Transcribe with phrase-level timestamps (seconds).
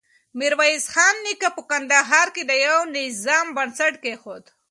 [0.37, 4.43] ميرويس خان نيکه په کندهار کې د يوه نظام بنسټ کېښود.